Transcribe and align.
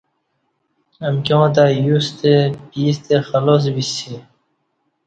امکیاں 1.07 1.47
تہ 1.55 1.63
یوستہ 1.85 2.33
پیستہ 2.69 3.15
خلاس 3.27 3.63
بیسی 3.73 4.13